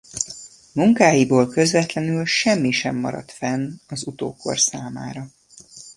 Munkáiból 0.73 1.47
közvetlenül 1.49 2.25
semmi 2.25 2.71
sem 2.71 2.95
maradt 2.95 3.31
fenn 3.31 3.71
az 3.87 4.07
utókor 4.07 4.59
számára. 4.59 5.27